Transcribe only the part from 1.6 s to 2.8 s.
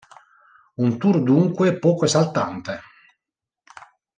poco esaltante.